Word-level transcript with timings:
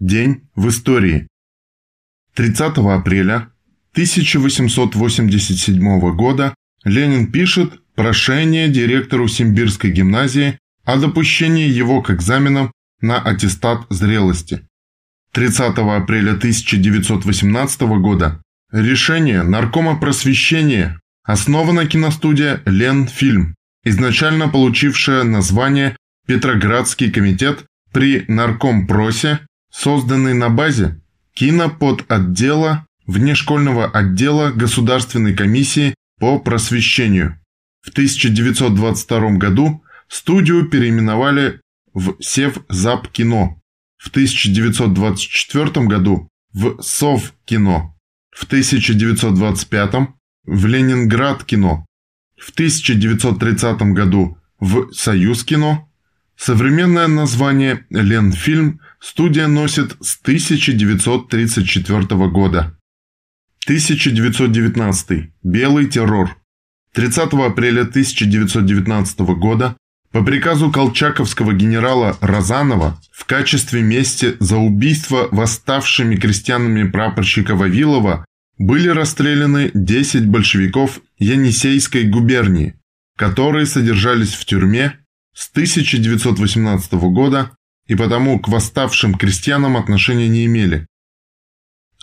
День 0.00 0.48
в 0.56 0.68
истории. 0.70 1.28
30 2.34 2.78
апреля 2.78 3.50
1887 3.92 6.16
года 6.16 6.54
Ленин 6.84 7.30
пишет 7.30 7.82
прошение 7.96 8.70
директору 8.70 9.28
Симбирской 9.28 9.90
гимназии 9.90 10.58
о 10.84 10.96
допущении 10.96 11.68
его 11.68 12.00
к 12.00 12.10
экзаменам 12.12 12.72
на 13.02 13.20
аттестат 13.20 13.84
зрелости. 13.90 14.66
30 15.34 15.76
апреля 15.76 16.32
1918 16.32 17.80
года 18.00 18.40
решение 18.72 19.42
Наркома 19.42 20.00
просвещения 20.00 20.98
основана 21.24 21.86
киностудия 21.86 22.62
«Ленфильм», 22.64 23.54
изначально 23.84 24.48
получившая 24.48 25.24
название 25.24 25.94
«Петроградский 26.26 27.10
комитет 27.10 27.66
при 27.92 28.24
Наркомпросе 28.28 29.40
созданный 29.70 30.34
на 30.34 30.50
базе 30.50 31.00
киноподотдела 31.34 32.86
внешкольного 33.06 33.86
отдела 33.86 34.50
Государственной 34.50 35.34
комиссии 35.34 35.94
по 36.18 36.38
просвещению. 36.38 37.40
В 37.80 37.90
1922 37.90 39.30
году 39.32 39.82
студию 40.08 40.68
переименовали 40.68 41.60
в 41.94 42.16
Севзапкино, 42.20 43.60
в 43.96 44.08
1924 44.08 45.86
году 45.86 46.28
в 46.52 46.80
Совкино, 46.82 47.94
в 48.30 48.44
1925 48.44 49.94
в 50.44 50.66
Ленинград 50.66 51.44
кино, 51.44 51.86
в 52.36 52.50
1930 52.50 53.82
году 53.92 54.38
в 54.58 54.92
Союз 54.92 55.44
кино, 55.44 55.89
Современное 56.42 57.06
название 57.06 57.84
«Ленфильм» 57.90 58.80
студия 58.98 59.46
носит 59.46 59.98
с 60.00 60.18
1934 60.22 62.28
года. 62.28 62.74
1919. 63.66 65.32
Белый 65.42 65.84
террор. 65.84 66.38
30 66.94 67.34
апреля 67.34 67.82
1919 67.82 69.20
года 69.36 69.76
по 70.12 70.24
приказу 70.24 70.72
колчаковского 70.72 71.52
генерала 71.52 72.16
Розанова 72.22 72.98
в 73.12 73.26
качестве 73.26 73.82
мести 73.82 74.38
за 74.40 74.56
убийство 74.56 75.28
восставшими 75.30 76.16
крестьянами 76.16 76.88
прапорщика 76.88 77.54
Вавилова 77.54 78.24
были 78.56 78.88
расстреляны 78.88 79.70
10 79.74 80.26
большевиков 80.26 81.02
Енисейской 81.18 82.04
губернии, 82.04 82.76
которые 83.18 83.66
содержались 83.66 84.32
в 84.32 84.46
тюрьме 84.46 84.99
с 85.40 85.48
1918 85.52 86.92
года 86.92 87.50
и 87.86 87.94
потому 87.94 88.38
к 88.38 88.48
восставшим 88.48 89.14
крестьянам 89.14 89.78
отношения 89.78 90.28
не 90.28 90.44
имели. 90.44 90.86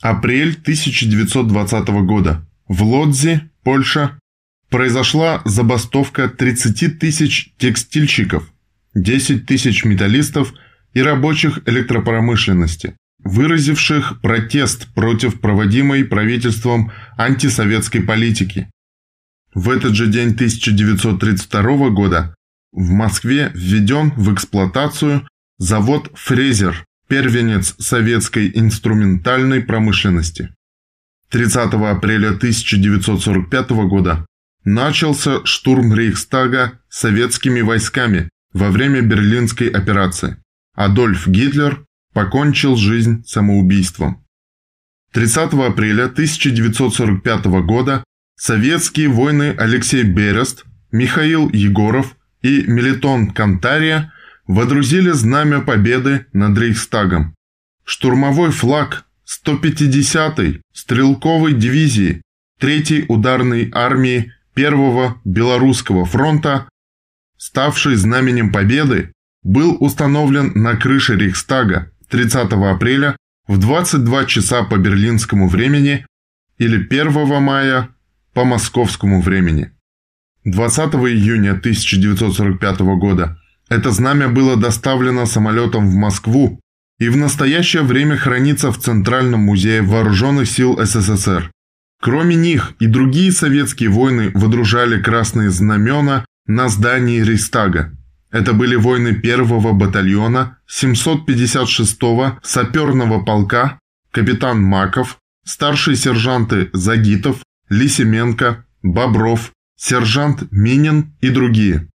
Апрель 0.00 0.52
1920 0.52 1.88
года. 2.06 2.48
В 2.66 2.82
Лодзе, 2.82 3.50
Польша, 3.62 4.18
произошла 4.70 5.42
забастовка 5.44 6.30
30 6.30 6.98
тысяч 6.98 7.52
текстильщиков, 7.58 8.50
10 8.94 9.44
тысяч 9.44 9.84
металлистов 9.84 10.54
и 10.94 11.02
рабочих 11.02 11.60
электропромышленности, 11.66 12.96
выразивших 13.22 14.22
протест 14.22 14.94
против 14.94 15.42
проводимой 15.42 16.06
правительством 16.06 16.90
антисоветской 17.18 18.02
политики. 18.02 18.70
В 19.52 19.68
этот 19.68 19.94
же 19.94 20.06
день 20.06 20.30
1932 20.30 21.90
года 21.90 22.35
в 22.76 22.90
Москве 22.90 23.50
введен 23.54 24.12
в 24.16 24.32
эксплуатацию 24.32 25.26
завод 25.58 26.10
«Фрезер», 26.14 26.84
первенец 27.08 27.74
советской 27.78 28.52
инструментальной 28.54 29.62
промышленности. 29.62 30.54
30 31.30 31.72
апреля 31.74 32.28
1945 32.28 33.70
года 33.88 34.26
начался 34.64 35.44
штурм 35.44 35.94
Рейхстага 35.94 36.78
советскими 36.88 37.62
войсками 37.62 38.28
во 38.52 38.70
время 38.70 39.00
Берлинской 39.00 39.68
операции. 39.68 40.36
Адольф 40.74 41.26
Гитлер 41.26 41.84
покончил 42.12 42.76
жизнь 42.76 43.24
самоубийством. 43.26 44.24
30 45.12 45.54
апреля 45.54 46.04
1945 46.04 47.44
года 47.64 48.04
советские 48.36 49.08
воины 49.08 49.54
Алексей 49.56 50.02
Берест, 50.02 50.64
Михаил 50.92 51.48
Егоров 51.50 52.16
и 52.46 52.62
Мелитон 52.68 53.32
Кантария 53.32 54.12
водрузили 54.46 55.10
знамя 55.10 55.62
победы 55.62 56.26
над 56.32 56.56
Рейхстагом. 56.56 57.34
Штурмовой 57.84 58.52
флаг 58.52 59.04
150-й 59.26 60.60
стрелковой 60.72 61.54
дивизии 61.54 62.22
3-й 62.60 63.06
ударной 63.08 63.72
армии 63.74 64.32
1-го 64.54 65.20
Белорусского 65.24 66.04
фронта, 66.04 66.68
ставший 67.36 67.96
знаменем 67.96 68.52
победы, 68.52 69.12
был 69.42 69.76
установлен 69.80 70.52
на 70.54 70.76
крыше 70.76 71.16
Рейхстага 71.16 71.90
30 72.10 72.52
апреля 72.52 73.16
в 73.48 73.58
22 73.58 74.24
часа 74.26 74.62
по 74.62 74.76
берлинскому 74.76 75.48
времени 75.48 76.06
или 76.58 76.76
1 76.76 77.42
мая 77.42 77.88
по 78.34 78.44
московскому 78.44 79.20
времени. 79.20 79.72
20 80.46 80.94
июня 80.94 81.50
1945 81.50 82.78
года 82.98 83.36
это 83.68 83.90
знамя 83.90 84.28
было 84.28 84.56
доставлено 84.56 85.26
самолетом 85.26 85.88
в 85.88 85.94
Москву 85.94 86.60
и 87.00 87.08
в 87.08 87.16
настоящее 87.16 87.82
время 87.82 88.16
хранится 88.16 88.70
в 88.70 88.78
Центральном 88.78 89.40
музее 89.40 89.82
Вооруженных 89.82 90.48
сил 90.48 90.78
СССР. 90.80 91.50
Кроме 92.00 92.36
них 92.36 92.74
и 92.78 92.86
другие 92.86 93.32
советские 93.32 93.88
войны 93.88 94.30
водружали 94.34 95.02
красные 95.02 95.50
знамена 95.50 96.24
на 96.46 96.68
здании 96.68 97.22
Рейстага. 97.22 97.92
Это 98.30 98.52
были 98.52 98.76
войны 98.76 99.20
1-го 99.20 99.72
батальона 99.72 100.58
756-го 100.70 102.38
саперного 102.44 103.24
полка, 103.24 103.80
капитан 104.12 104.62
Маков, 104.62 105.18
старшие 105.44 105.96
сержанты 105.96 106.70
Загитов, 106.72 107.38
Лисименко, 107.68 108.64
Бобров, 108.82 109.50
сержант 109.76 110.50
Минин 110.50 111.14
и 111.20 111.30
другие. 111.30 111.88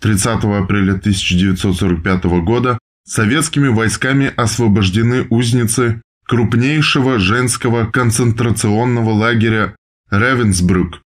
30 0.00 0.44
апреля 0.44 0.94
1945 0.94 2.24
года 2.44 2.78
советскими 3.06 3.68
войсками 3.68 4.32
освобождены 4.36 5.26
узницы 5.30 6.02
крупнейшего 6.26 7.18
женского 7.18 7.86
концентрационного 7.90 9.10
лагеря 9.10 9.76
Ревенсбрюк. 10.10 11.02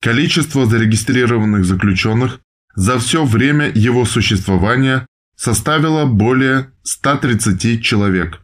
Количество 0.00 0.66
зарегистрированных 0.66 1.64
заключенных 1.64 2.40
за 2.74 2.98
все 2.98 3.24
время 3.24 3.70
его 3.74 4.04
существования 4.04 5.06
составило 5.36 6.06
более 6.06 6.72
130 6.82 7.82
человек. 7.82 8.40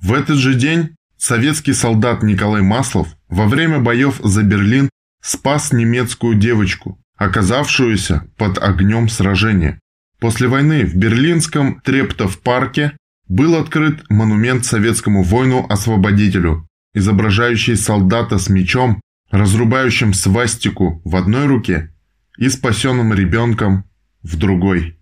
В 0.00 0.12
этот 0.12 0.36
же 0.38 0.54
день 0.54 0.96
советский 1.16 1.72
солдат 1.72 2.22
Николай 2.22 2.62
Маслов 2.62 3.08
во 3.28 3.46
время 3.46 3.80
боев 3.80 4.20
за 4.22 4.42
Берлин 4.42 4.88
спас 5.26 5.72
немецкую 5.72 6.36
девочку, 6.36 6.98
оказавшуюся 7.16 8.28
под 8.36 8.58
огнем 8.58 9.08
сражения. 9.08 9.80
После 10.20 10.46
войны 10.46 10.86
в 10.86 10.94
берлинском 10.94 11.80
Трептов-парке 11.80 12.96
был 13.28 13.56
открыт 13.56 14.08
монумент 14.08 14.64
советскому 14.64 15.24
воину-освободителю, 15.24 16.68
изображающий 16.94 17.76
солдата 17.76 18.38
с 18.38 18.48
мечом, 18.48 19.00
разрубающим 19.30 20.14
свастику 20.14 21.02
в 21.04 21.16
одной 21.16 21.46
руке 21.46 21.92
и 22.38 22.48
спасенным 22.48 23.12
ребенком 23.12 23.84
в 24.22 24.36
другой. 24.36 24.95